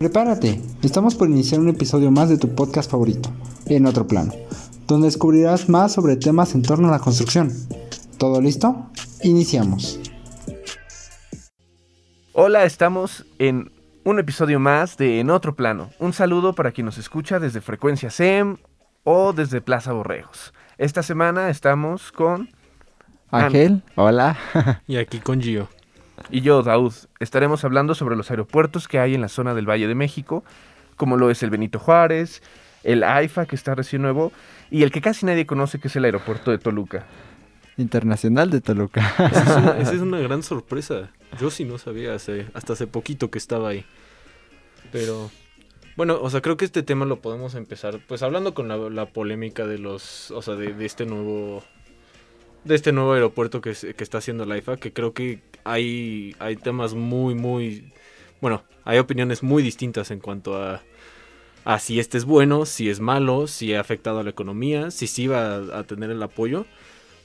[0.00, 3.28] Prepárate, estamos por iniciar un episodio más de tu podcast favorito,
[3.66, 4.32] En otro plano,
[4.86, 7.52] donde descubrirás más sobre temas en torno a la construcción.
[8.16, 8.90] ¿Todo listo?
[9.22, 10.00] Iniciamos.
[12.32, 13.70] Hola, estamos en
[14.04, 15.90] un episodio más de En otro plano.
[15.98, 18.56] Un saludo para quien nos escucha desde Frecuencia SEM
[19.04, 20.54] o desde Plaza Borregos.
[20.78, 22.48] Esta semana estamos con
[23.30, 24.38] Ángel, hola.
[24.86, 25.68] y aquí con Gio
[26.28, 29.88] y yo, Daud, estaremos hablando sobre los aeropuertos que hay en la zona del Valle
[29.88, 30.44] de México,
[30.96, 32.42] como lo es el Benito Juárez,
[32.84, 34.32] el AIFA, que está recién nuevo,
[34.70, 37.06] y el que casi nadie conoce, que es el aeropuerto de Toluca.
[37.76, 39.14] Internacional de Toluca.
[39.80, 41.10] Esa es una, gran sorpresa.
[41.40, 43.84] Yo sí no sabía hasta hace poquito que estaba ahí.
[44.92, 45.30] Pero
[45.96, 49.66] bueno, o sea, creo que este tema lo podemos empezar, pues hablando con la, polémica
[49.66, 51.62] de los, o sea, de, este nuevo,
[52.64, 55.40] de este nuevo aeropuerto que, que está haciendo la IFA, que creo que
[55.72, 57.92] hay, hay temas muy, muy...
[58.40, 60.82] Bueno, hay opiniones muy distintas en cuanto a,
[61.64, 65.06] a si este es bueno, si es malo, si ha afectado a la economía, si
[65.06, 66.66] sí va a, tener el apoyo.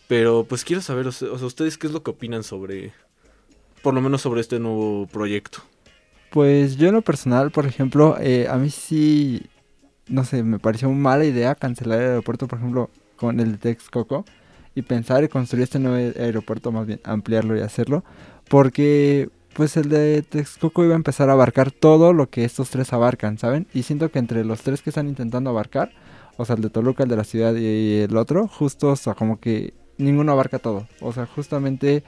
[0.08, 2.94] Pero pues quiero saber, ustedes qué es lo que opinan sobre,
[3.82, 5.60] por lo menos sobre este nuevo proyecto.
[6.30, 9.48] Pues yo en lo personal, por ejemplo, eh, a mí sí,
[10.08, 13.58] no sé, me pareció una mala idea cancelar el aeropuerto, por ejemplo, con el de
[13.58, 14.26] Texcoco
[14.76, 18.04] y pensar y construir este nuevo aeropuerto, más bien ampliarlo y hacerlo,
[18.50, 22.92] porque pues el de Texcoco iba a empezar a abarcar todo lo que estos tres
[22.92, 23.68] abarcan, ¿saben?
[23.74, 25.92] Y siento que entre los tres que están intentando abarcar,
[26.38, 29.14] o sea, el de Toluca, el de la ciudad y el otro, justo, o sea,
[29.14, 30.88] como que ninguno abarca todo.
[31.00, 32.04] O sea, justamente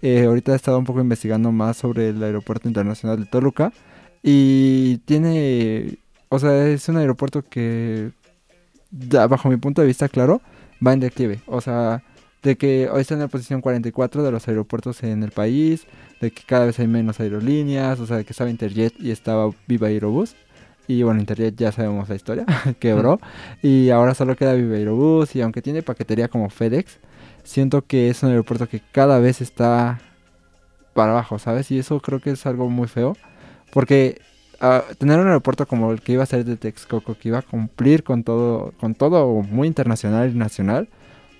[0.00, 3.72] eh, ahorita he estado un poco investigando más sobre el aeropuerto internacional de Toluca
[4.22, 5.98] y tiene,
[6.28, 8.12] o sea, es un aeropuerto que,
[8.90, 10.40] bajo mi punto de vista, claro,
[10.84, 11.40] va en declive.
[11.46, 12.02] O sea,
[12.42, 15.86] de que hoy está en la posición 44 de los aeropuertos en el país,
[16.20, 19.50] de que cada vez hay menos aerolíneas, o sea, de que estaba Interjet y estaba
[19.66, 20.34] Viva Aerobús.
[20.88, 22.44] Y bueno, Interjet ya sabemos la historia,
[22.80, 23.20] quebró.
[23.62, 25.36] Y ahora solo queda Viva Aerobús.
[25.36, 26.98] Y aunque tiene paquetería como FedEx,
[27.44, 30.00] siento que es un aeropuerto que cada vez está
[30.94, 31.70] para abajo, ¿sabes?
[31.70, 33.16] Y eso creo que es algo muy feo.
[33.72, 34.20] Porque
[34.60, 37.42] ah, tener un aeropuerto como el que iba a ser de Texcoco, que iba a
[37.42, 40.88] cumplir con todo, con todo muy internacional y nacional,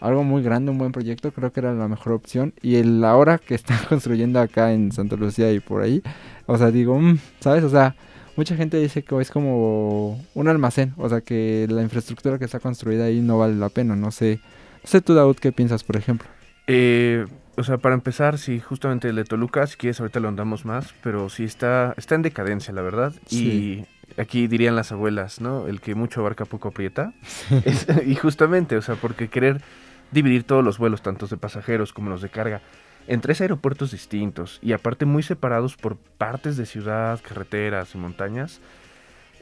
[0.02, 2.52] algo muy grande, un buen proyecto, creo que era la mejor opción.
[2.60, 6.02] Y el ahora que están construyendo acá en Santa Lucía y por ahí,
[6.46, 7.64] o sea, digo, mm, ¿sabes?
[7.64, 7.94] O sea,
[8.36, 12.60] mucha gente dice que es como un almacén, o sea, que la infraestructura que está
[12.60, 14.40] construida ahí no vale la pena, no sé.
[14.82, 16.28] No sé tú, Daud, qué piensas, por ejemplo.
[16.66, 17.24] Eh,
[17.56, 20.94] o sea, para empezar, sí, justamente el de Toluca, si quieres ahorita lo andamos más,
[21.02, 23.12] pero sí está, está en decadencia, la verdad.
[23.30, 23.84] Y
[24.16, 25.68] aquí dirían las abuelas, ¿no?
[25.68, 27.12] El que mucho abarca poco aprieta.
[28.06, 29.60] y justamente, o sea, porque querer
[30.12, 32.60] dividir todos los vuelos, tanto de pasajeros como los de carga,
[33.08, 38.60] en tres aeropuertos distintos y aparte muy separados por partes de ciudad, carreteras y montañas,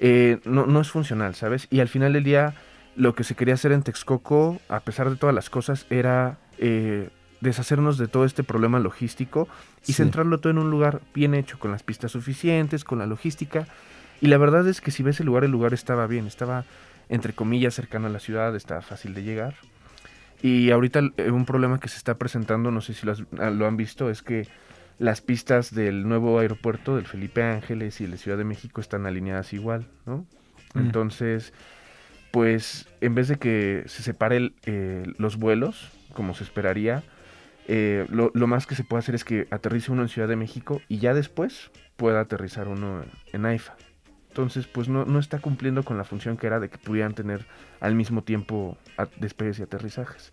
[0.01, 1.67] eh, no, no, es funcional, ¿sabes?
[1.71, 2.55] Y al final del día,
[2.97, 7.11] lo que se quería hacer en Texcoco, a pesar de todas las cosas, era eh,
[7.43, 9.47] deshacernos de todo este problema logístico
[9.87, 13.67] y centrarlo todo en un lugar bien hecho, con las pistas suficientes, con la logística.
[14.23, 16.65] Y la verdad es que si ves el lugar, el lugar estaba bien, estaba
[17.11, 19.55] entre comillas cercano a la ciudad, estaba fácil de llegar.
[20.43, 23.07] Y ahorita eh, un problema que se está presentando, no sé si
[23.39, 24.49] ah, lo, han visto, es que
[24.99, 29.07] las pistas del nuevo aeropuerto del Felipe Ángeles y el de Ciudad de México están
[29.07, 30.27] alineadas igual, ¿no?
[30.75, 30.79] Mm.
[30.79, 31.53] Entonces,
[32.31, 37.03] pues en vez de que se separe eh, los vuelos, como se esperaría,
[37.69, 40.37] eh, lo, lo, más que se puede hacer es que aterrice uno en Ciudad de
[40.37, 43.77] México y ya después pueda aterrizar uno en AIFA.
[44.31, 47.47] Entonces, pues no, no está cumpliendo con la función que era de que pudieran tener
[47.81, 48.79] al mismo tiempo
[49.17, 50.33] despegues y aterrizajes.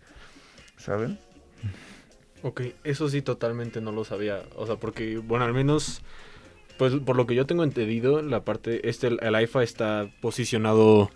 [0.76, 1.18] ¿Saben?
[2.42, 4.42] Ok, eso sí totalmente no lo sabía.
[4.54, 6.02] O sea, porque, bueno, al menos,
[6.76, 11.10] pues por lo que yo tengo entendido, la parte, este, el, AIFA está posicionado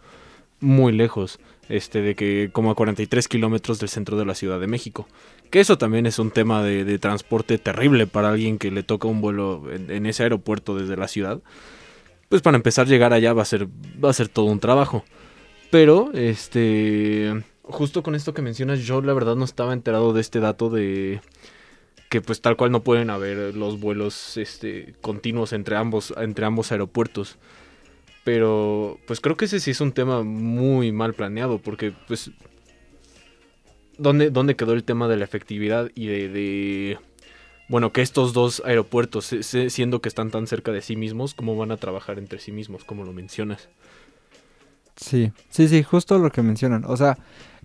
[0.59, 1.39] muy lejos,
[1.69, 5.07] este, de que como a 43 kilómetros del centro de la Ciudad de México.
[5.51, 9.21] Que eso también es un tema de, transporte terrible para alguien que le toca un
[9.21, 11.41] vuelo en ese aeropuerto desde la ciudad
[12.33, 13.69] pues para empezar a llegar allá va a ser
[14.03, 15.05] va a ser todo un trabajo.
[15.71, 20.41] Pero este justo con esto que mencionas yo la verdad no estaba enterado de este
[20.41, 21.21] dato de
[22.09, 26.73] que pues tal cual no pueden haber los vuelos este continuos entre ambos entre ambos
[26.73, 27.37] aeropuertos.
[28.25, 32.31] Pero pues creo que ese sí es un tema muy mal planeado porque pues
[33.99, 36.99] ¿dónde, dónde quedó el tema de la efectividad y de
[37.69, 39.35] bueno, que estos dos aeropuertos,
[39.69, 42.85] siendo que están tan cerca de sí mismos, ¿cómo van a trabajar entre sí mismos,
[42.85, 43.69] como lo mencionas?
[44.97, 46.85] Sí, sí, sí, justo lo que mencionan.
[46.87, 47.17] O sea,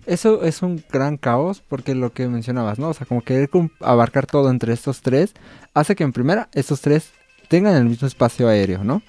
[0.06, 2.88] eso es un gran caos porque lo que mencionabas, ¿no?
[2.88, 3.50] O sea, como querer
[3.80, 5.34] abarcar todo entre estos tres
[5.74, 7.12] hace que en primera estos tres
[7.48, 9.02] tengan el mismo espacio aéreo, ¿no?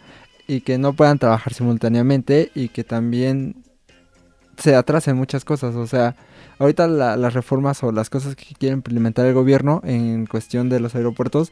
[0.47, 3.63] Y que no puedan trabajar simultáneamente y que también
[4.59, 5.75] se atrasen muchas cosas.
[5.75, 6.15] O sea,
[6.59, 10.95] ahorita las reformas o las cosas que quiere implementar el gobierno en cuestión de los
[10.95, 11.51] aeropuertos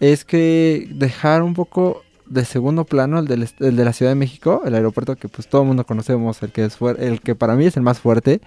[0.00, 4.16] es que dejar un poco de segundo plano el, del, el de la Ciudad de
[4.16, 7.56] México, el aeropuerto que pues todo el mundo conocemos, el que es el que para
[7.56, 8.40] mí es el más fuerte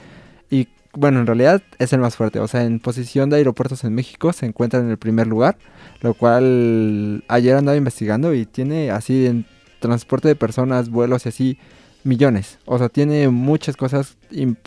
[0.49, 3.93] y bueno, en realidad es el más fuerte, o sea, en posición de aeropuertos en
[3.93, 5.57] México se encuentra en el primer lugar,
[6.01, 9.45] lo cual ayer andaba investigando y tiene así en
[9.79, 11.57] transporte de personas, vuelos y así
[12.03, 14.17] millones, o sea, tiene muchas cosas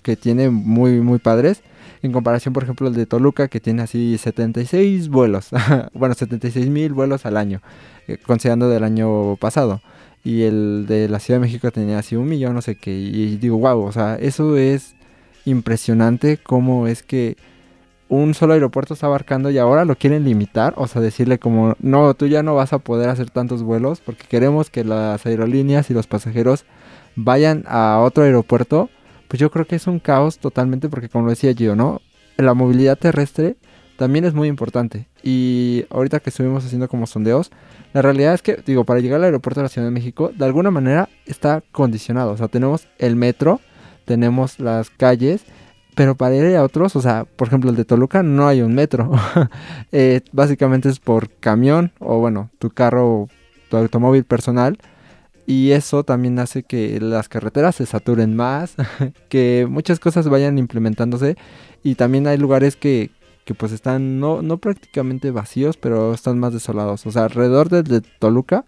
[0.03, 1.63] que tiene muy muy padres.
[2.03, 5.49] En comparación, por ejemplo, el de Toluca, que tiene así 76 vuelos.
[5.95, 7.63] bueno, 76 mil vuelos al año.
[8.07, 9.81] Eh, considerando del año pasado.
[10.23, 12.93] Y el de la Ciudad de México tenía así un millón, no sé qué.
[12.93, 14.95] Y digo, wow, o sea, eso es
[15.45, 17.37] impresionante cómo es que
[18.09, 22.15] un solo aeropuerto está abarcando y ahora lo quieren limitar, o sea, decirle como, no,
[22.15, 25.95] tú ya no vas a poder hacer tantos vuelos porque queremos que las aerolíneas y
[25.95, 26.65] los pasajeros
[27.17, 28.91] vayan a otro aeropuerto,
[29.29, 32.01] pues yo creo que es un caos totalmente porque como decía yo, ¿no?
[32.37, 33.57] La movilidad terrestre
[33.97, 37.51] también es muy importante y ahorita que estuvimos haciendo como sondeos,
[37.93, 40.45] la realidad es que, digo, para llegar al aeropuerto de la Ciudad de México, de
[40.45, 42.33] alguna manera está condicionado.
[42.33, 43.61] O sea, tenemos el metro,
[44.05, 45.45] tenemos las calles,
[45.95, 48.75] pero para ir a otros, o sea, por ejemplo, el de Toluca no hay un
[48.75, 49.11] metro.
[49.93, 53.29] Eh, básicamente es por camión o, bueno, tu carro,
[53.71, 54.79] tu automóvil personal.
[55.47, 58.75] Y eso también hace que las carreteras se saturen más,
[59.29, 61.37] que muchas cosas vayan implementándose.
[61.85, 63.11] Y también hay lugares que,
[63.45, 67.07] que pues están no, no prácticamente vacíos, pero están más desolados.
[67.07, 68.65] O sea, alrededor de, Toluca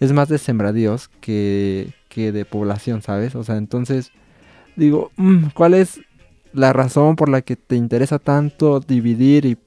[0.00, 3.34] es más de sembradíos que, que, de población, ¿sabes?
[3.34, 4.10] O sea, entonces
[4.76, 6.00] digo, mm, ¿cuál es
[6.54, 9.58] la razón por la que te interesa tanto dividir y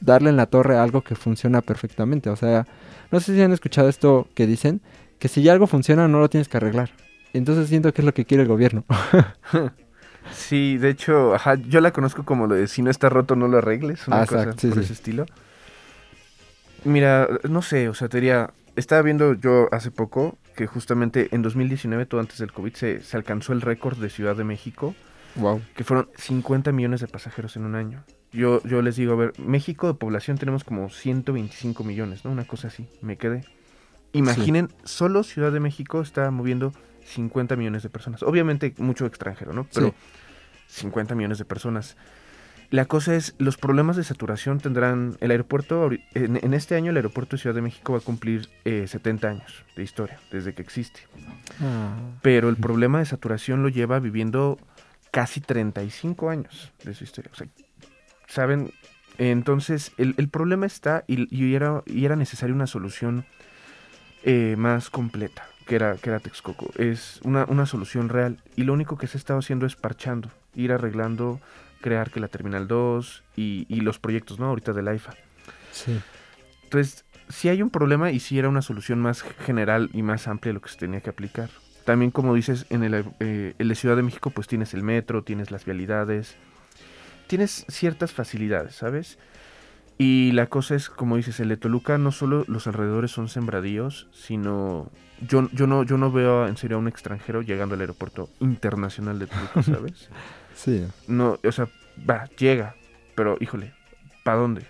[0.00, 2.30] darle en la torre algo que funciona perfectamente?
[2.30, 2.66] O sea,
[3.12, 4.80] no sé si han escuchado esto que dicen,
[5.18, 6.90] que si ya algo funciona no lo tienes que arreglar.
[7.32, 8.84] Entonces siento que es lo que quiere el gobierno.
[10.32, 13.48] Sí, de hecho, ajá, yo la conozco como lo de si no está roto no
[13.48, 15.26] lo arregles, una ah, cosa por ese estilo.
[16.84, 21.42] Mira, no sé, o sea, te diría, estaba viendo yo hace poco que justamente en
[21.42, 24.94] 2019, todo antes del COVID, se, se alcanzó el récord de Ciudad de México.
[25.36, 25.62] Wow.
[25.76, 28.04] Que fueron 50 millones de pasajeros en un año.
[28.32, 32.30] Yo, yo les digo, a ver, México de población tenemos como 125 millones, ¿no?
[32.30, 33.44] Una cosa así, me quedé.
[34.18, 36.72] Imaginen, solo Ciudad de México está moviendo
[37.04, 38.22] 50 millones de personas.
[38.22, 39.66] Obviamente mucho extranjero, ¿no?
[39.72, 39.94] Pero
[40.66, 41.96] 50 millones de personas.
[42.70, 47.36] La cosa es, los problemas de saturación tendrán, el aeropuerto, en, este año el aeropuerto
[47.36, 51.00] de Ciudad de México va a cumplir 70 eh, años de historia, desde que existe.
[51.62, 51.96] Ah.
[52.20, 54.58] Pero el problema de saturación lo lleva viviendo
[55.10, 57.30] casi 35 años de su historia.
[57.32, 57.46] O sea,
[58.26, 58.72] ¿saben?
[59.16, 63.24] Entonces, el, problema está y, era, y era necesaria una solución
[64.22, 66.70] eh, más completa que era, que era Texcoco.
[66.76, 70.30] Es una, una solución real y lo único que se ha estado haciendo es parchando,
[70.54, 71.40] ir arreglando,
[71.80, 74.46] crear que la Terminal 2 y, y los proyectos, ¿no?
[74.46, 75.14] Ahorita del AIFA.
[75.72, 76.00] Sí.
[76.64, 80.50] Entonces, si hay un problema y si era una solución más general y más amplia
[80.50, 81.50] de lo que se tenía que aplicar.
[81.84, 85.50] También, como dices, en el, eh, de Ciudad de México, pues tienes el metro, tienes
[85.50, 86.36] las vialidades,
[87.26, 89.18] tienes ciertas facilidades, ¿sabes?
[90.00, 94.06] Y la cosa es, como dices, el de Toluca no solo los alrededores son sembradíos,
[94.12, 98.30] sino yo, yo no yo no veo en serio a un extranjero llegando al aeropuerto
[98.38, 100.08] internacional de Toluca, ¿sabes?
[100.54, 100.86] sí.
[101.08, 101.68] No, o sea,
[102.08, 102.76] va, llega,
[103.16, 103.72] pero híjole,
[104.22, 104.62] ¿para dónde?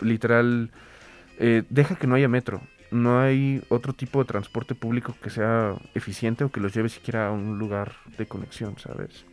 [0.00, 0.70] Literal,
[1.38, 2.60] eh, deja que no haya metro.
[2.90, 7.28] No hay otro tipo de transporte público que sea eficiente o que los lleve siquiera
[7.28, 9.24] a un lugar de conexión, ¿sabes?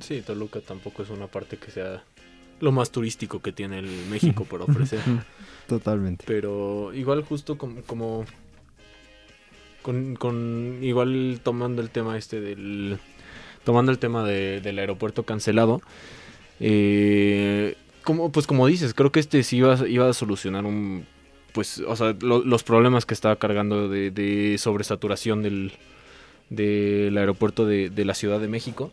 [0.00, 2.02] Sí, Toluca tampoco es una parte que sea
[2.62, 5.00] lo más turístico que tiene el México por ofrecer.
[5.66, 6.24] Totalmente.
[6.28, 8.24] Pero igual justo como, como
[9.82, 12.98] con, con, igual tomando el tema este del
[13.64, 15.82] tomando el tema del aeropuerto cancelado
[16.60, 21.06] eh, como pues como dices creo que este sí iba, iba a solucionar un
[21.52, 25.72] pues o sea los problemas que estaba cargando de, de sobresaturación del
[26.50, 28.92] del aeropuerto de, de la Ciudad de México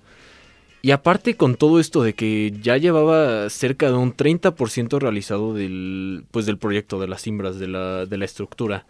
[0.81, 6.24] y aparte con todo esto de que ya llevaba cerca de un 30% realizado del,
[6.31, 8.86] pues del proyecto, de las cimbras, de la, de la estructura.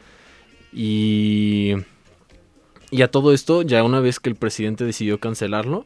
[0.71, 1.73] Y,
[2.91, 5.83] y a todo esto, ya una vez que el presidente decidió cancelarlo,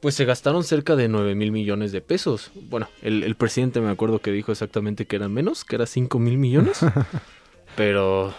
[0.00, 2.52] pues se gastaron cerca de 9 mil millones de pesos.
[2.54, 6.16] Bueno, el, el, presidente me acuerdo que dijo exactamente que eran menos, que era 5
[6.20, 6.78] mil millones.
[7.76, 8.32] Pero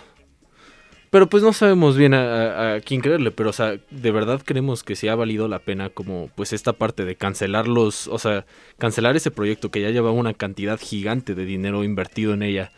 [1.10, 4.96] pero pues no sabemos bien a, quién creerle, pero o sea, de verdad creemos que
[4.96, 8.46] sí ha valido la pena como pues esta parte de cancelar los, o sea,
[8.78, 12.72] cancelar ese proyecto que ya llevaba una cantidad gigante de dinero invertido en ella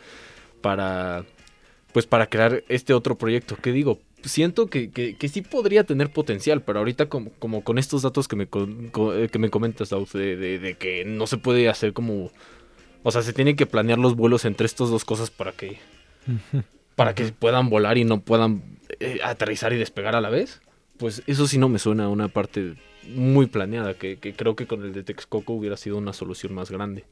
[0.60, 1.24] para
[1.92, 3.56] pues para crear este otro proyecto.
[3.60, 3.98] ¿Qué digo?
[4.24, 8.28] Siento que, que, que sí podría tener potencial, pero ahorita como, como con estos datos
[8.28, 11.68] que me, con- co- eh, que me comentas, de, de- de que no se puede
[11.68, 12.30] hacer como...
[13.02, 15.80] O sea, se tienen que planear los vuelos entre estas dos cosas para que,
[16.96, 18.62] para que puedan volar y no puedan
[19.00, 20.60] eh, aterrizar y despegar a la vez.
[20.98, 22.74] Pues eso sí no me suena a una parte
[23.08, 26.70] muy planeada, que, que creo que con el de Texcoco hubiera sido una solución más
[26.70, 27.04] grande.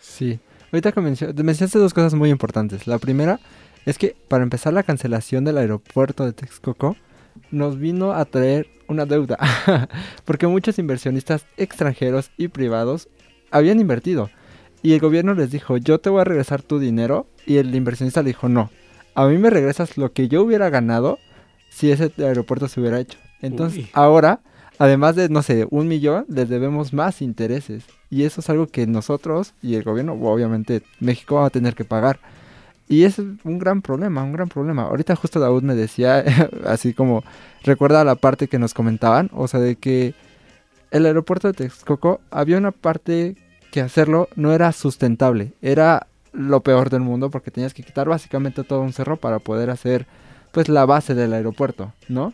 [0.00, 0.38] Sí.
[0.72, 2.86] Ahorita que mencio- mencionaste dos cosas muy importantes.
[2.86, 3.40] La primera
[3.86, 6.96] es que para empezar la cancelación del aeropuerto de Texcoco
[7.50, 9.38] nos vino a traer una deuda.
[10.24, 13.08] Porque muchos inversionistas extranjeros y privados
[13.50, 14.30] habían invertido.
[14.82, 17.26] Y el gobierno les dijo, yo te voy a regresar tu dinero.
[17.46, 18.70] Y el inversionista le dijo, no,
[19.20, 21.18] a mí me regresas lo que yo hubiera ganado
[21.68, 23.18] si ese aeropuerto se hubiera hecho.
[23.42, 23.90] Entonces, Uy.
[23.92, 24.40] ahora,
[24.78, 27.84] además de, no sé, un millón, les debemos más intereses.
[28.10, 31.84] Y eso es algo que nosotros y el gobierno, obviamente México, va a tener que
[31.84, 32.18] pagar.
[32.88, 34.82] Y es un gran problema, un gran problema.
[34.82, 36.24] Ahorita justo Daud me decía,
[36.66, 37.22] así como,
[37.62, 40.14] recuerda la parte que nos comentaban, o sea, de que
[40.90, 43.36] el aeropuerto de Texcoco había una parte
[43.70, 48.64] que hacerlo no era sustentable, era lo peor del mundo porque tenías que quitar básicamente
[48.64, 50.06] todo un cerro para poder hacer
[50.52, 52.32] pues la base del aeropuerto, ¿no?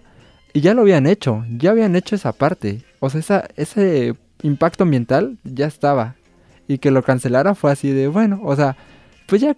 [0.53, 4.85] Y ya lo habían hecho, ya habían hecho esa parte, o sea, esa, ese impacto
[4.85, 6.15] ambiental ya estaba.
[6.69, 8.77] Y que lo cancelara fue así de, bueno, o sea,
[9.27, 9.57] pues ya,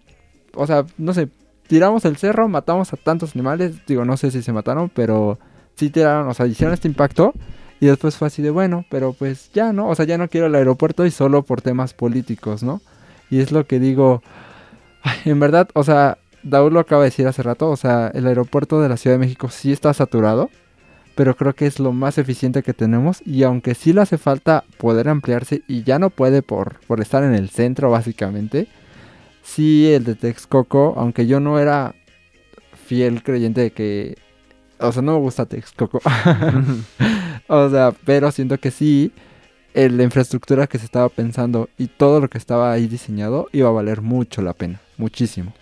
[0.55, 1.29] o sea, no sé,
[1.67, 5.39] tiramos el cerro, matamos a tantos animales, digo, no sé si se mataron, pero
[5.77, 7.33] sí tiraron, o sea, hicieron este impacto
[7.81, 9.89] y después fue así de, bueno, pero pues ya, ¿no?
[9.89, 12.81] O sea, ya no quiero el aeropuerto y solo por temas políticos, ¿no?
[13.31, 14.23] Y es lo que digo,
[15.25, 18.81] en verdad, o sea, Daúl lo acaba de decir hace rato, o sea, el aeropuerto
[18.81, 20.51] de la Ciudad de México sí está saturado,
[21.15, 24.65] pero creo que es lo más eficiente que tenemos y aunque sí le hace falta
[24.79, 28.69] poder ampliarse y ya no puede por, por estar en el centro básicamente,
[29.43, 31.95] sí el de Texcoco, aunque yo no era
[32.87, 34.17] fiel creyente de que,
[34.79, 36.01] o sea, no me gusta Texcoco,
[37.49, 39.13] o sea, pero siento que sí,
[39.75, 43.73] la infraestructura que se estaba pensando y todo lo que estaba ahí diseñado iba a
[43.73, 45.55] valer mucho la pena, muchísimo.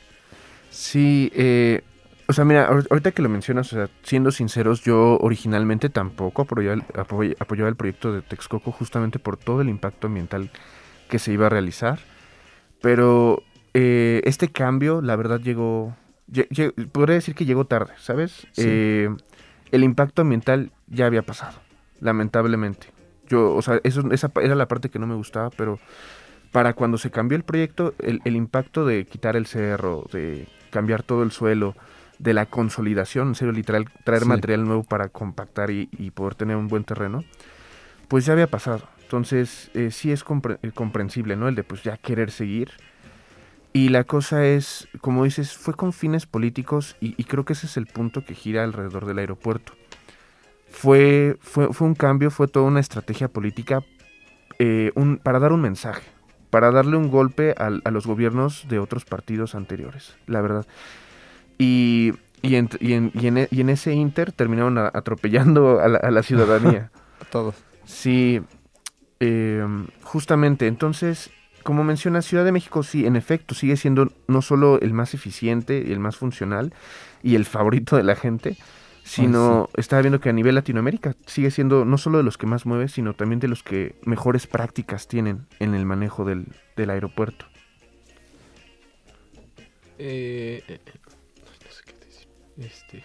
[0.70, 1.82] Sí, eh,
[2.28, 6.42] o sea, mira, ahor- ahorita que lo mencionas, o sea, siendo sinceros, yo originalmente tampoco
[6.42, 10.50] apoyaba el, apoy- apoyaba el proyecto de Texcoco justamente por todo el impacto ambiental
[11.08, 11.98] que se iba a realizar.
[12.80, 13.42] Pero
[13.74, 15.94] eh, este cambio, la verdad, llegó,
[16.30, 18.32] lle- lle- podría decir que llegó tarde, ¿sabes?
[18.52, 18.62] Sí.
[18.66, 19.08] Eh,
[19.72, 21.58] el impacto ambiental ya había pasado,
[22.00, 22.88] lamentablemente.
[23.28, 25.78] Yo, o sea, eso, esa era la parte que no me gustaba, pero
[26.52, 31.02] para cuando se cambió el proyecto, el, el impacto de quitar el cerro, de cambiar
[31.02, 31.74] todo el suelo,
[32.18, 34.28] de la consolidación, en serio, literal, traer Sí.
[34.28, 37.24] material nuevo para compactar y, y poder tener un buen terreno,
[38.08, 38.88] pues ya había pasado.
[39.02, 41.46] Entonces, eh, sí es compre- eh, comprensible, ¿no?
[41.48, 42.70] El de pues ya querer seguir.
[43.72, 47.66] Y la cosa es, como dices, fue con fines políticos y, y creo que ese
[47.66, 49.74] es el punto que gira alrededor del aeropuerto.
[50.76, 53.82] Fue, fue, fue un cambio, fue toda una estrategia política
[54.58, 56.02] eh, un, para dar un mensaje,
[56.50, 60.66] para darle un golpe al- a, los gobiernos de otros partidos anteriores, la verdad.
[61.58, 65.88] Y, y, en, y en- y en e- en ese inter terminaron a- atropellando a
[65.88, 66.90] la, a la ciudadanía.
[67.20, 67.54] A todos.
[67.86, 68.42] Sí,
[69.20, 69.64] eh,
[70.02, 71.30] justamente, entonces,
[71.62, 75.82] como menciona Ciudad de México, sí, en efecto, sigue siendo no solo el más eficiente
[75.86, 76.74] y el más funcional
[77.22, 78.58] y el favorito de la gente,
[79.06, 82.66] sino estaba viendo que a nivel Latinoamérica sigue siendo no solo de los que más
[82.66, 87.46] mueve, sino también de los que mejores prácticas tienen en el manejo del, del aeropuerto.
[89.98, 90.80] Eh, eh,
[91.64, 92.28] no sé qué decir.
[92.58, 93.02] Este,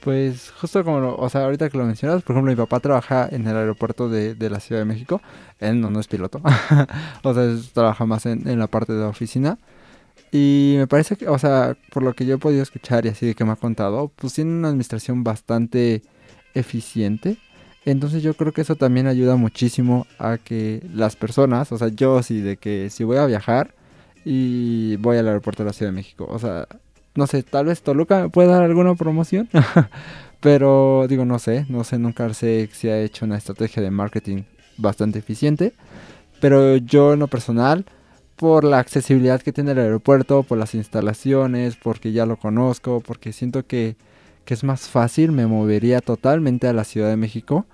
[0.00, 3.28] Pues justo como, lo- o sea, ahorita que lo mencionas, por ejemplo, mi papá trabaja
[3.30, 5.22] en el aeropuerto de, de la Ciudad de México.
[5.60, 6.40] Él no, no es piloto.
[7.22, 9.58] o sea, trabaja más en, en la parte de la oficina.
[10.32, 13.26] Y me parece que, o sea, por lo que yo he podido escuchar y así
[13.26, 16.02] de que me ha contado, pues tiene una administración bastante
[16.54, 17.36] eficiente.
[17.84, 22.22] Entonces yo creo que eso también ayuda muchísimo a que las personas, o sea, yo
[22.22, 23.74] sí, de que si voy a viajar
[24.24, 26.66] y voy al aeropuerto de la Ciudad de México, o sea,
[27.14, 29.48] no sé, tal vez Toluca me puede dar alguna promoción.
[30.40, 34.42] Pero digo, no sé, no sé, nunca sé si ha hecho una estrategia de marketing
[34.76, 35.72] bastante eficiente.
[36.40, 37.84] Pero yo en lo personal,
[38.42, 43.32] por la accesibilidad que tiene el aeropuerto, por las instalaciones, porque ya lo conozco, porque
[43.32, 43.94] siento que,
[44.44, 47.66] que es más fácil, me movería totalmente a la Ciudad de México.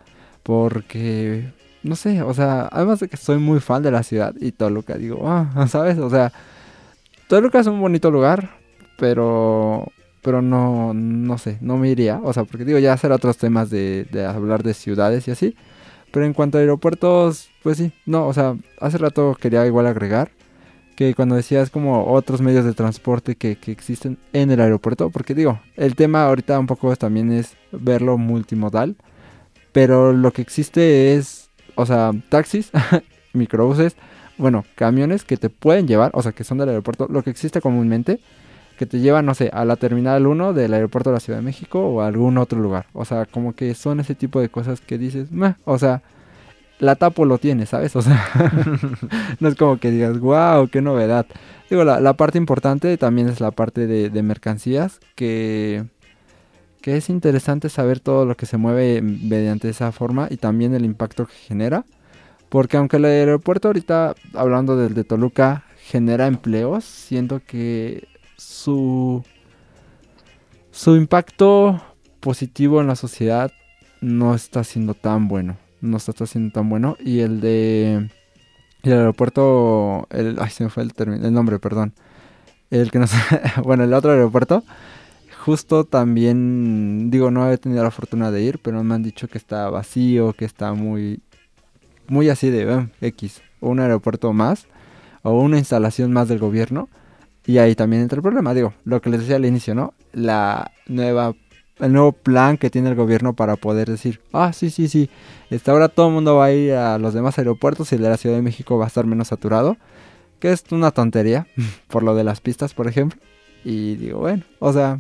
[0.43, 4.53] Porque, no sé, o sea, además de que soy muy fan de la ciudad y
[4.53, 5.97] Toluca, digo, ah, ¿sabes?
[5.97, 6.35] O sea,
[7.29, 8.51] Toluca es un bonito lugar,
[8.99, 9.87] pero
[10.23, 13.71] pero no no sé, no me iría, o sea, porque digo, ya hacer otros temas
[13.71, 15.57] de, de hablar de ciudades y así,
[16.13, 20.31] pero en cuanto a aeropuertos, pues sí, no, o sea, hace rato quería igual agregar
[20.99, 25.33] que cuando decías como otros medios de transporte que, que, existen en el aeropuerto, porque
[25.33, 28.97] digo, el tema ahorita un poco también es verlo multimodal,
[29.71, 32.73] pero lo que existe es, o sea, taxis,
[33.33, 33.95] microbuses,
[34.39, 37.61] bueno, camiones que te pueden llevar, o sea, que son del aeropuerto, lo que existe
[37.61, 38.19] comúnmente,
[38.77, 41.45] que te llevan, no sé, a la terminal 1 del aeropuerto de la Ciudad de
[41.45, 42.87] México o a algún otro lugar.
[42.93, 46.03] O sea, como que son ese tipo de cosas que dices, Meh", o sea,
[46.81, 47.95] la tapo lo tiene, ¿sabes?
[47.97, 48.25] O sea,
[49.41, 51.27] no es como que digas, wow, qué novedad.
[51.71, 55.85] Digo, la, parte importante también es la parte de, de, mercancías, que,
[56.81, 60.85] que es interesante saber todo lo que se mueve mediante esa forma y también el
[60.85, 61.85] impacto que genera.
[62.49, 69.23] Porque aunque el aeropuerto ahorita, hablando del de Toluca, genera empleos, siento que su,
[70.71, 71.83] su impacto
[72.21, 73.53] positivo en la sociedad
[74.01, 76.97] no está siendo tan bueno no está haciendo tan bueno.
[77.01, 78.09] Y el de.
[78.83, 80.07] El aeropuerto.
[80.11, 81.93] El, ay, se me fue el, el nombre, perdón.
[82.71, 83.07] El que no
[83.65, 84.63] bueno, el otro aeropuerto.
[85.45, 87.11] Justo también.
[87.11, 90.33] Digo, no he tenido la fortuna de ir, pero me han dicho que está vacío,
[90.33, 91.21] que está muy.
[92.09, 93.43] Muy así de X.
[93.61, 94.67] Un aeropuerto más.
[95.23, 96.89] O una instalación más del gobierno.
[97.47, 98.53] Y ahí también entra el problema.
[98.55, 99.95] Digo, lo que les decía al inicio, ¿no?
[100.13, 101.35] La nueva
[101.81, 105.11] el nuevo plan que tiene el gobierno para poder decir, ah, sí, sí, sí,
[105.51, 108.11] este, ahora todo el mundo va a ir a los demás aeropuertos y el de
[108.11, 109.77] la Ciudad de México va a estar menos saturado,
[110.41, 111.47] que es una tontería,
[111.89, 113.21] por lo de las pistas, por ejemplo.
[113.65, 114.99] Y digo, bueno, o sea,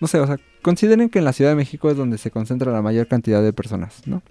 [0.00, 2.72] no sé, o sea, consideren que en la Ciudad de México es donde se concentra
[2.72, 4.22] la mayor cantidad de personas, ¿no?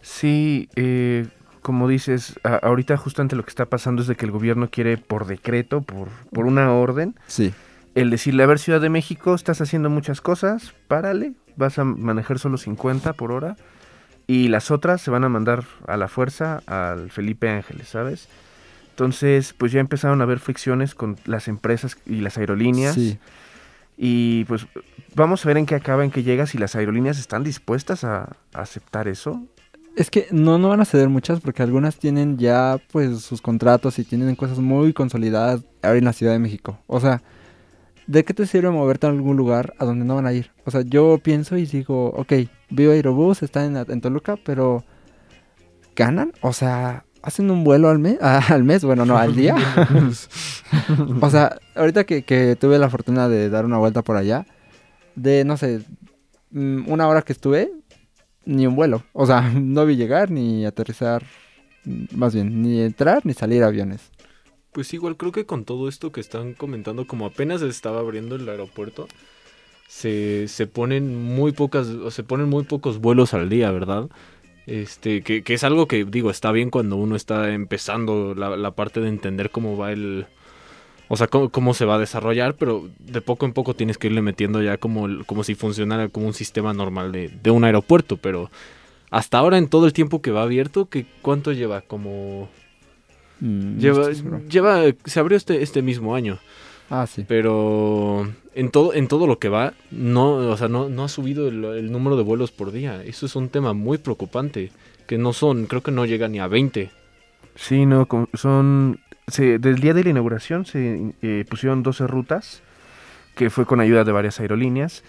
[0.00, 1.26] Sí, eh,
[1.60, 5.26] como dices, ahorita justamente lo que está pasando es de que el gobierno quiere por
[5.26, 7.52] decreto, por, por una orden, sí
[7.94, 12.38] el decirle, a ver, Ciudad de México, estás haciendo muchas cosas, párale, vas a manejar
[12.38, 13.56] solo 50 por hora
[14.26, 18.28] y las otras se van a mandar a la fuerza al Felipe Ángeles, ¿sabes?
[18.90, 22.94] Entonces, pues ya empezaron a haber fricciones con las empresas y las aerolíneas.
[22.94, 23.18] Sí.
[23.96, 24.66] Y pues
[25.14, 28.36] vamos a ver en qué acaba, en qué llega, si las aerolíneas están dispuestas a,
[28.52, 29.42] a aceptar eso.
[29.96, 33.98] Es que no, no van a ceder muchas porque algunas tienen ya pues sus contratos
[33.98, 36.78] y tienen cosas muy consolidadas ahora en la Ciudad de México.
[36.86, 37.22] O sea,
[38.08, 40.50] ¿de qué te sirve moverte a algún lugar a donde no van a ir?
[40.64, 42.32] O sea, yo pienso y digo, ok,
[42.70, 44.82] veo Aerobús, está en, Toluca, pero
[45.94, 46.32] ¿ganan?
[46.40, 48.18] O sea, ¿hacen un vuelo al mes?
[48.20, 49.54] al mes, bueno, no, al día.
[51.20, 54.46] o sea, ahorita que, que, tuve la fortuna de dar una vuelta por allá,
[55.14, 55.82] de, no sé,
[56.50, 57.70] mm, una hora que estuve,
[58.46, 59.04] ni un vuelo.
[59.12, 61.24] O sea, no vi llegar ni aterrizar,
[61.84, 64.10] mm, más bien, ni entrar ni salir aviones.
[64.78, 68.48] Pues igual creo que con todo esto que están comentando, como apenas estaba abriendo el
[68.48, 69.08] aeropuerto,
[69.88, 74.08] se, se ponen muy pocas, o se ponen muy pocos vuelos al día, ¿verdad?
[74.68, 79.00] Este, que, es algo que digo, está bien cuando uno está empezando la, la parte
[79.00, 80.26] de entender cómo va el.
[81.08, 84.06] O sea, cómo, cómo, se va a desarrollar, pero de poco en poco tienes que
[84.06, 88.16] irle metiendo ya como, como si funcionara como un sistema normal de, de un aeropuerto.
[88.16, 88.48] Pero
[89.10, 91.80] hasta ahora, en todo el tiempo que va abierto, que ¿cuánto lleva?
[91.80, 92.48] Como
[93.40, 94.10] Mm, lleva,
[94.48, 96.38] lleva, se abrió este, este mismo año.
[96.90, 97.24] Ah, sí.
[97.28, 101.48] Pero en todo, en todo lo que va, no, o sea, no, no ha subido
[101.48, 103.02] el, el, número de vuelos por día.
[103.04, 104.72] Eso es un tema muy preocupante.
[105.06, 106.90] Que no son, creo que no llega ni a 20.
[107.54, 109.00] Sí, no, son.
[109.26, 112.62] Se, del día de la inauguración se eh, pusieron 12 rutas,
[113.34, 115.02] que fue con ayuda de varias aerolíneas.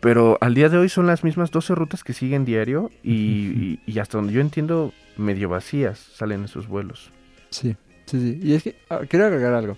[0.00, 3.80] Pero al día de hoy son las mismas 12 rutas que siguen diario y, y,
[3.86, 7.12] y hasta donde yo entiendo, medio vacías salen esos vuelos.
[7.52, 8.40] Sí, sí, sí.
[8.42, 9.76] Y es que ah, quiero agregar algo.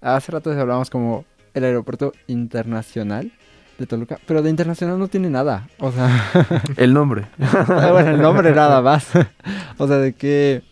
[0.00, 1.24] Hace rato hablamos como
[1.54, 3.32] el aeropuerto internacional
[3.78, 5.68] de Toluca, pero de internacional no tiene nada.
[5.78, 6.30] O sea,
[6.76, 7.26] el nombre.
[7.66, 9.08] bueno, el nombre nada más.
[9.78, 10.62] o sea, de que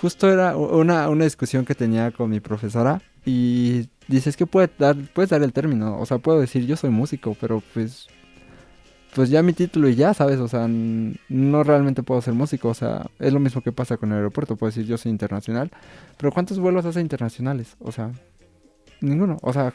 [0.00, 4.96] justo era una, una discusión que tenía con mi profesora y dices que puede dar,
[5.12, 5.98] puedes dar el término.
[5.98, 8.08] O sea, puedo decir yo soy músico, pero pues
[9.14, 10.38] pues ya mi título y ya, ¿sabes?
[10.40, 14.10] O sea, no realmente puedo ser músico, o sea, es lo mismo que pasa con
[14.10, 15.70] el aeropuerto, puedo decir yo soy internacional,
[16.16, 17.76] pero ¿cuántos vuelos hace internacionales?
[17.80, 18.10] O sea,
[19.00, 19.72] ninguno, o sea...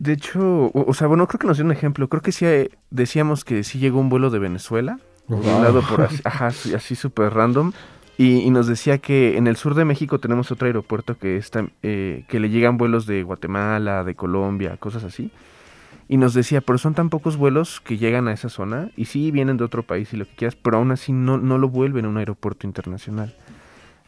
[0.00, 2.44] De hecho, o, o sea, bueno, creo que nos dio un ejemplo, creo que sí
[2.44, 5.38] eh, decíamos que sí llegó un vuelo de Venezuela, wow.
[5.38, 7.72] un lado por así, ajá, así súper random,
[8.18, 11.66] y, y, nos decía que en el sur de México tenemos otro aeropuerto que está,
[11.82, 15.30] eh, que le llegan vuelos de Guatemala, de Colombia, cosas así
[16.08, 19.30] y nos decía, pero son tan pocos vuelos que llegan a esa zona y sí
[19.30, 22.04] vienen de otro país y lo que quieras, pero aún así no, no lo vuelven
[22.04, 23.34] a un aeropuerto internacional.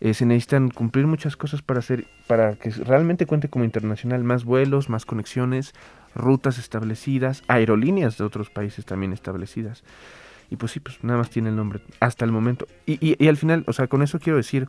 [0.00, 4.44] Eh, se necesitan cumplir muchas cosas para hacer, para que realmente cuente como internacional, más
[4.44, 5.72] vuelos, más conexiones,
[6.14, 9.84] rutas establecidas, aerolíneas de otros países también establecidas.
[10.50, 12.66] Y pues sí, pues nada más tiene el nombre hasta el momento.
[12.84, 14.68] Y, y, y al final, o sea, con eso quiero decir,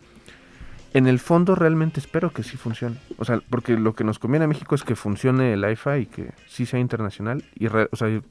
[0.93, 2.97] en el fondo realmente espero que sí funcione.
[3.17, 6.06] O sea, porque lo que nos conviene a México es que funcione el IFA y
[6.06, 7.43] que sí sea internacional.
[7.56, 8.21] Y o sea,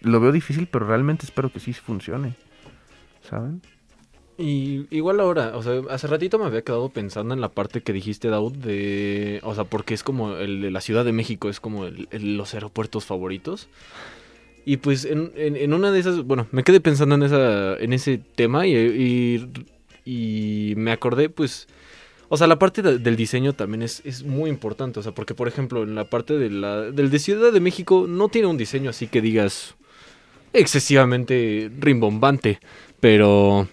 [0.00, 2.34] lo veo difícil, pero realmente espero que sí funcione.
[3.22, 3.62] ¿Saben?
[4.38, 7.92] Y igual ahora, o sea, hace ratito me había quedado pensando en la parte que
[7.92, 11.60] dijiste, Daud, de, o sea, porque es como el de la Ciudad de México, es
[11.60, 13.68] como el, los aeropuertos favoritos.
[14.64, 18.18] Y pues en, en, una de esas, bueno, me quedé pensando en, esa, en ese
[18.18, 19.50] tema y,
[20.04, 21.68] y me acordé, pues,
[22.32, 25.48] o sea, la parte del diseño también es, es, muy importante, o sea, porque por
[25.48, 28.88] ejemplo, en la parte de la, del de Ciudad de México no tiene un diseño
[28.88, 29.74] así que digas
[30.54, 32.58] excesivamente rimbombante,
[33.00, 33.68] pero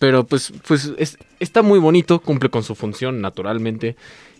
[0.00, 0.92] pero pues, pues
[1.38, 3.94] está muy bonito, cumple con su función naturalmente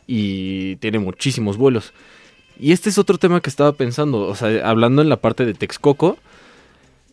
[0.08, 1.92] y tiene muchísimos vuelos.
[2.58, 5.54] Y este es otro tema que estaba pensando, o sea, hablando en la parte de
[5.54, 6.18] Texcoco,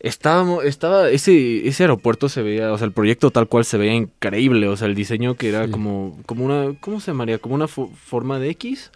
[0.00, 3.94] estaba, estaba ese, ese aeropuerto se veía, o sea, el proyecto tal cual se veía
[3.94, 7.38] increíble, o sea, el diseño que era como, como una, ¿cómo se llamaría?
[7.38, 8.90] Como una forma de X.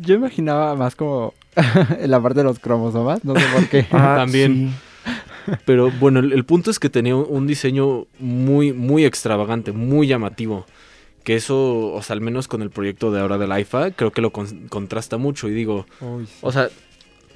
[0.00, 1.34] Yo imaginaba más como
[1.98, 3.86] en la parte de los cromosomas, no sé por qué.
[3.92, 4.74] Ah, También.
[5.64, 10.66] Pero bueno, el, punto es que tenía un diseño muy, muy extravagante, muy llamativo.
[11.24, 14.20] Que eso, o sea, al menos con el proyecto de ahora del IFA, creo que
[14.20, 15.48] lo contrasta mucho.
[15.48, 15.86] Y digo,
[16.40, 16.68] o sea,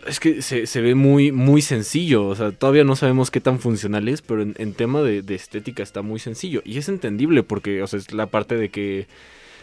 [0.07, 2.27] es que se, ve muy, muy sencillo.
[2.27, 5.83] O sea, todavía no sabemos qué tan funcional es, pero en, tema de, de, estética
[5.83, 6.62] está muy sencillo.
[6.64, 9.07] Y es entendible porque, o sea, es la parte de que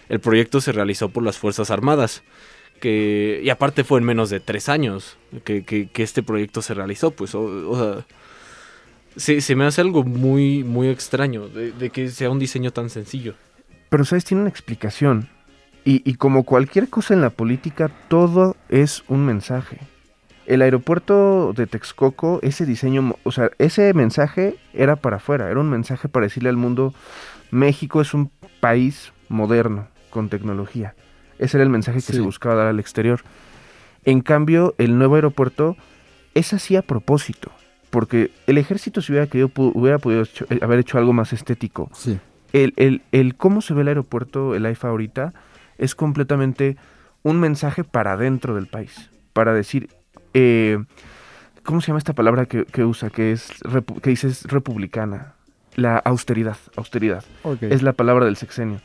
[0.10, 2.24] el proyecto se realizó por las Fuerzas Armadas
[2.84, 7.12] que y aparte fue en menos de tres años que, que, este proyecto se realizó,
[7.12, 8.06] pues, o,
[9.16, 13.36] sea, se, me hace algo muy, muy extraño de, que sea un diseño tan sencillo.
[13.88, 14.26] Pero, ¿sabes?
[14.26, 15.30] Tiene una explicación.
[15.86, 19.78] Y, y como cualquier cosa en la política, todo es un mensaje.
[20.46, 25.70] El aeropuerto de Texcoco, ese diseño, o sea, ese mensaje era para afuera, era un
[25.70, 26.94] mensaje para decirle al mundo,
[27.52, 28.30] México es un
[28.60, 30.96] país moderno, con tecnología.
[31.40, 33.22] Ese era el mensaje que se buscaba dar al exterior.
[34.06, 35.78] En cambio, el nuevo aeropuerto
[36.34, 37.52] es así a propósito,
[37.90, 41.90] porque el ejército si hubiera querido hubiera podido eh, haber hecho algo más estético.
[41.94, 42.20] Sí.
[42.52, 45.34] El, el, el, cómo se ve el aeropuerto, el AIFA ahorita,
[45.78, 46.78] es completamente
[47.24, 49.90] un mensaje para dentro del país, para decir,
[50.34, 50.84] eh,
[51.64, 53.10] ¿cómo se llama esta palabra que, usa?
[53.10, 53.50] Que es
[54.02, 55.36] que dice es republicana,
[55.76, 57.24] la austeridad, austeridad.
[57.62, 58.82] Es la palabra del sexenio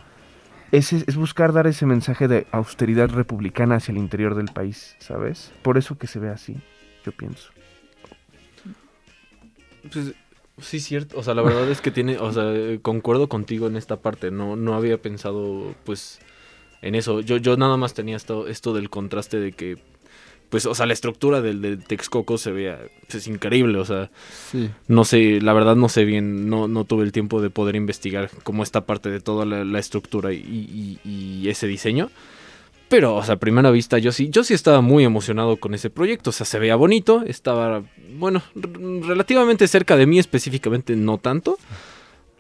[0.73, 5.53] es, es, buscar dar ese mensaje de austeridad republicana hacia el interior del país, ¿sabes?
[5.63, 6.57] Por eso que se ve así,
[7.05, 7.51] yo pienso.
[9.91, 10.15] Pues
[10.61, 11.19] sí, cierto.
[11.19, 14.31] O sea, la verdad es que tiene, o sea, concuerdo contigo en esta parte.
[14.31, 16.19] No, no había pensado, pues,
[16.83, 17.21] en eso.
[17.21, 19.79] Yo, yo nada más tenía esto, esto del contraste de que
[20.49, 24.11] pues, o sea, la estructura del, del Texcoco se vea, pues, es increíble, o sea,
[24.87, 28.31] no sé, la verdad no sé bien, no, no tuve el tiempo de poder investigar
[28.45, 32.11] cómo esta parte de toda la, estructura y, y, ese diseño.
[32.89, 35.91] Pero, o sea, a primera vista yo sí, yo sí estaba muy emocionado con ese
[35.91, 37.83] proyecto, o sea, se veía bonito, estaba,
[38.17, 41.59] bueno, relativamente cerca de mí específicamente, no tanto,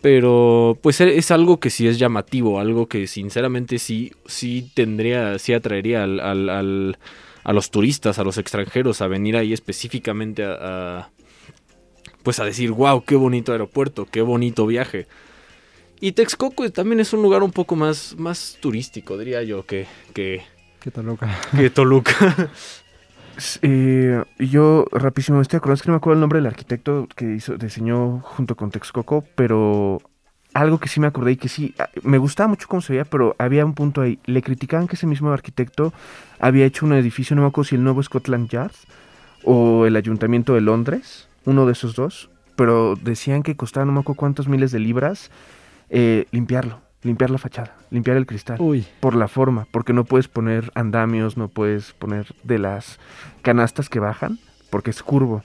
[0.01, 5.39] pero pues e, es algo que sí es llamativo, algo que sinceramente sí, sí tendría,
[5.39, 6.97] sí atraería al
[7.45, 11.11] a los turistas, a los extranjeros, a venir ahí específicamente a,
[12.23, 15.07] pues a decir, wow, qué bonito aeropuerto, qué bonito viaje.
[16.01, 20.43] Y Texcoco también es un lugar un poco más, más turístico, diría yo, que, que,
[20.81, 21.39] que Toluca.
[21.57, 22.51] Que Toluca.
[23.63, 27.07] Eh, yo rapidísimo me estoy acordando, es que no me acuerdo el nombre del arquitecto
[27.15, 30.03] que hizo, diseñó junto con Texcoco, pero
[30.55, 33.05] algo que sí me acordé y que sí, ah, me gustaba mucho cómo se veía,
[33.05, 34.19] pero había un punto ahí.
[34.25, 35.93] Le criticaban que ese mismo arquitecto
[36.39, 38.73] había hecho un edificio, no me acuerdo si el nuevo Scotland Yard
[39.45, 44.01] o el Ayuntamiento de Londres, uno de esos dos, pero decían que costaba no me
[44.01, 45.31] acuerdo cuántos miles de libras
[45.91, 48.59] eh, limpiarlo, limpiar la fachada, limpiar el cristal.
[49.01, 52.99] Por la forma, porque no puedes poner andamios, no puedes poner de las
[53.43, 54.39] canastas que bajan,
[54.71, 55.43] porque es curvo.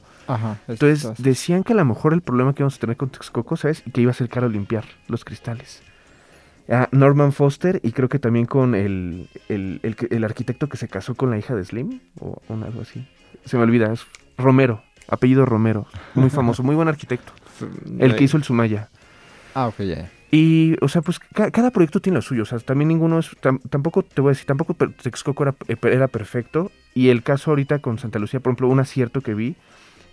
[0.67, 3.83] Entonces decían que a lo mejor el problema que íbamos a tener con Texcoco, ¿sabes?
[3.85, 5.81] Y que iba a ser caro limpiar los cristales.
[6.69, 11.29] Ah, Norman Foster y creo que también con el, el, arquitecto que se casó con
[11.29, 13.05] la hija de Slim o, algo así.
[13.43, 14.05] Se me olvida, es
[14.37, 17.33] Romero, apellido Romero, muy famoso, muy buen arquitecto.
[17.99, 18.89] El que hizo el Sumaya.
[19.53, 20.09] Ah, ok, ya.
[20.31, 22.41] Y, o sea, pues cada proyecto tiene lo suyo.
[22.41, 23.29] O sea, también ninguno es.
[23.69, 26.71] tampoco, te voy a decir, tampoco Texcoco era, era, perfecto.
[26.95, 29.55] Y el caso ahorita con Santa Lucía, por ejemplo, un acierto que vi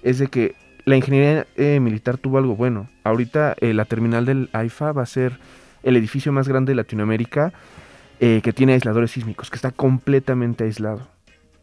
[0.03, 2.89] es de que la ingeniería eh, militar tuvo algo bueno.
[3.05, 5.39] Ahorita eh, la terminal del AIFA va a ser
[5.83, 7.53] el edificio más grande de Latinoamérica
[8.19, 11.09] eh, que tiene aisladores sísmicos, que está completamente aislado.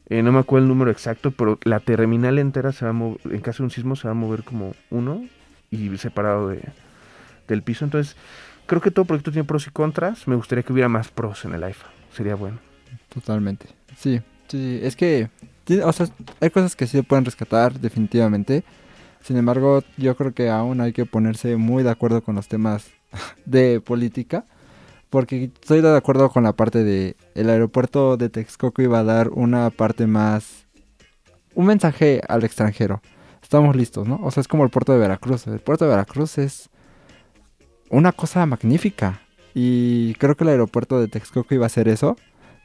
[0.10, 3.42] no me acuerdo el número exacto, pero la terminal entera se va a mover, en
[3.42, 5.24] caso de un sismo se va a mover como uno
[5.70, 6.62] y separado de,
[7.48, 7.86] del piso.
[7.86, 8.16] Entonces,
[8.66, 10.28] creo que todo proyecto tiene pros y contras.
[10.28, 11.88] Me gustaría que hubiera más pros en el AIFA.
[12.14, 12.60] Sería bueno.
[13.14, 13.68] Totalmente.
[13.98, 15.30] Sí, sí, es que,
[15.84, 16.08] o sea,
[16.40, 18.64] hay cosas que sí se pueden rescatar definitivamente.
[19.22, 22.88] Sin embargo, yo creo que aún hay que ponerse muy de acuerdo con los temas
[23.46, 24.46] de política.
[25.10, 29.30] Porque estoy de acuerdo con la parte de el aeropuerto de Texcoco iba a dar
[29.30, 30.68] una parte más
[31.58, 33.02] un mensaje al extranjero.
[33.42, 34.20] Estamos listos, ¿no?
[34.22, 35.48] O sea, es como el puerto de Veracruz.
[35.48, 36.70] El puerto de Veracruz es
[37.90, 39.22] una cosa magnífica.
[39.56, 42.16] Y creo que el aeropuerto de Texcoco iba a ser eso.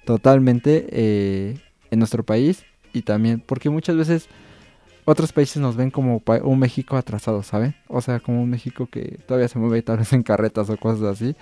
[0.05, 1.59] Totalmente eh,
[1.91, 2.65] en nuestro país.
[2.93, 4.29] Y también porque muchas veces
[5.05, 7.75] otros países nos ven como un México atrasado, ¿saben?
[7.89, 11.03] O sea, como un México que todavía se mueve tal vez en carretas o cosas
[11.03, 11.35] así.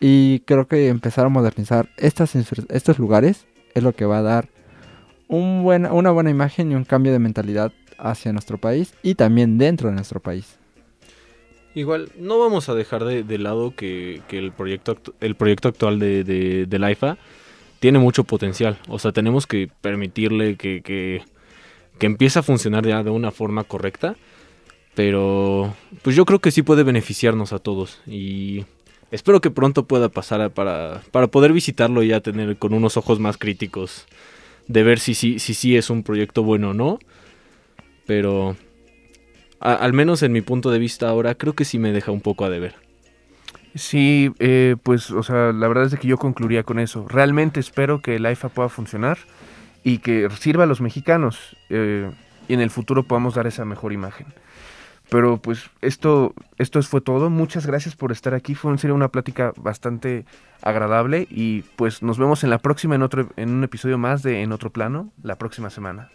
[0.00, 4.48] Y creo que empezar a modernizar estas, estos lugares es lo que va a dar
[5.28, 9.88] un una buena imagen y un cambio de mentalidad hacia nuestro país y también dentro
[9.88, 10.58] de nuestro país.
[11.74, 16.66] Igual, no vamos a dejar de, lado que, el, proyecto, el proyecto actual de, de,
[16.66, 17.16] de, la IFA
[17.82, 18.78] tiene mucho potencial.
[18.86, 21.24] O sea, tenemos que permitirle que, que,
[21.98, 24.14] que empiece a funcionar ya de una forma correcta.
[24.94, 28.00] Pero, pues yo creo que sí puede beneficiarnos a todos.
[28.06, 28.66] Y
[29.10, 33.18] espero que pronto pueda pasar para, para poder visitarlo y ya tener con unos ojos
[33.18, 34.06] más críticos
[34.68, 37.00] de ver si sí si, si, es un proyecto bueno o no.
[38.06, 38.56] Pero
[39.58, 42.44] al menos en mi punto de vista ahora creo que sí me deja un poco
[42.44, 42.76] a deber.
[43.74, 47.06] Sí, eh, pues, o sea, la verdad es que yo concluiría con eso.
[47.08, 49.18] Realmente espero que el IFA pueda funcionar
[49.82, 52.10] y que sirva a los mexicanos eh,
[52.48, 54.26] y en el futuro podamos dar esa mejor imagen.
[55.08, 57.28] Pero pues esto, esto fue todo.
[57.28, 58.54] Muchas gracias por estar aquí.
[58.54, 60.24] Fue en serio una plática bastante
[60.62, 64.42] agradable y pues nos vemos en la próxima en otro en un episodio más de
[64.42, 66.08] En otro plano la próxima semana.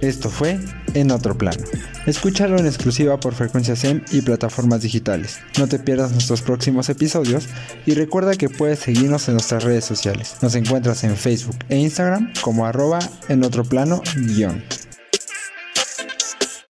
[0.00, 0.60] Esto fue
[0.94, 1.62] En Otro Plano.
[2.06, 5.40] Escúchalo en exclusiva por Frecuencia SEM y plataformas digitales.
[5.58, 7.48] No te pierdas nuestros próximos episodios
[7.84, 10.36] y recuerda que puedes seguirnos en nuestras redes sociales.
[10.40, 14.62] Nos encuentras en Facebook e Instagram como arroba en otro plano guion.